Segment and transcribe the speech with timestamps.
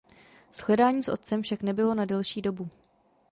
[0.53, 2.69] Shledání s otcem však nebylo na delší dobu.